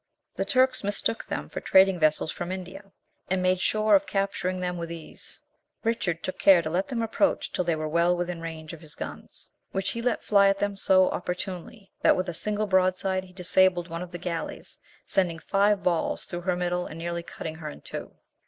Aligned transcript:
The 0.33 0.45
Turks 0.45 0.83
mistook 0.83 1.27
them 1.27 1.47
for 1.47 1.61
trading 1.61 1.99
vessels 1.99 2.31
from 2.31 2.51
India, 2.51 2.91
and 3.29 3.39
made 3.39 3.59
sure 3.59 3.93
of 3.93 4.07
capturing 4.07 4.59
them 4.59 4.75
with 4.79 4.91
ease. 4.91 5.39
Richard 5.83 6.23
took 6.23 6.39
care 6.39 6.63
to 6.63 6.71
let 6.71 6.87
them 6.87 7.03
approach 7.03 7.51
till 7.53 7.63
they 7.63 7.75
were 7.75 7.87
well 7.87 8.17
within 8.17 8.41
range 8.41 8.73
of 8.73 8.81
his 8.81 8.95
guns, 8.95 9.51
which 9.73 9.89
he 9.91 10.01
let 10.01 10.23
fly 10.23 10.49
at 10.49 10.57
them 10.57 10.75
so 10.75 11.11
opportunely, 11.11 11.91
that 12.01 12.17
with 12.17 12.27
a 12.27 12.33
single 12.33 12.65
broadside 12.65 13.25
he 13.25 13.31
disabled 13.33 13.89
one 13.89 14.01
of 14.01 14.09
the 14.09 14.17
galleys, 14.17 14.79
sending 15.05 15.37
five 15.37 15.83
balls 15.83 16.25
through 16.25 16.41
her 16.41 16.55
middle 16.55 16.87
and 16.87 16.97
nearly 16.97 17.21
cutting 17.21 17.53
her 17.53 17.69
in 17.69 17.81
two. 17.81 18.15